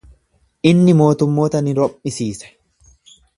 Inni 0.69 0.95
mootummoota 1.01 1.61
ni 1.67 1.75
rom'isiise. 1.81 2.51